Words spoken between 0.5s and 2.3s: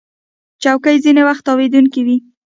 چوکۍ ځینې وخت تاوېدونکې وي.